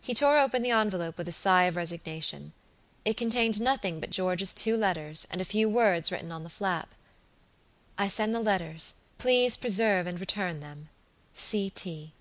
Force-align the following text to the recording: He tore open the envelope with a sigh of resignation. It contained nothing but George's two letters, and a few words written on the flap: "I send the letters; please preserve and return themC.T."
He 0.00 0.14
tore 0.14 0.38
open 0.38 0.62
the 0.62 0.70
envelope 0.70 1.18
with 1.18 1.26
a 1.26 1.32
sigh 1.32 1.64
of 1.64 1.74
resignation. 1.74 2.52
It 3.04 3.16
contained 3.16 3.60
nothing 3.60 3.98
but 3.98 4.10
George's 4.10 4.54
two 4.54 4.76
letters, 4.76 5.26
and 5.32 5.40
a 5.40 5.44
few 5.44 5.68
words 5.68 6.12
written 6.12 6.30
on 6.30 6.44
the 6.44 6.48
flap: 6.48 6.94
"I 7.98 8.06
send 8.06 8.36
the 8.36 8.40
letters; 8.40 8.94
please 9.18 9.56
preserve 9.56 10.06
and 10.06 10.20
return 10.20 10.60
themC.T." 11.34 12.12